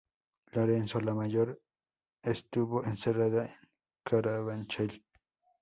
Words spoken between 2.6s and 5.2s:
encerrada en Carabanchel.